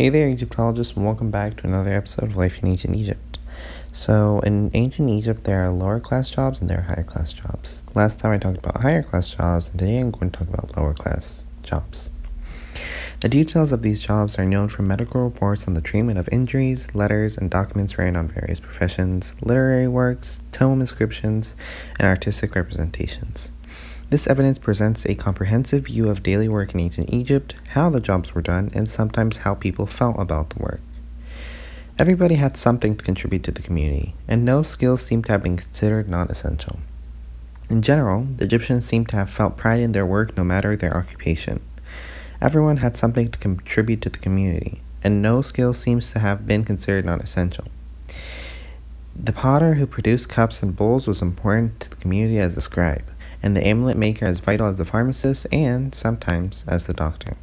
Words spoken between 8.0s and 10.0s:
time I talked about higher class jobs, and today